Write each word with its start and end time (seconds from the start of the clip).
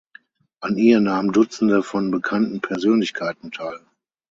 An 0.61 0.77
ihr 0.79 0.99
nahmen 0.99 1.31
Dutzende 1.31 1.83
von 1.83 2.09
bekannten 2.09 2.59
Persönlichkeiten 2.59 3.51
teil. 3.51 3.81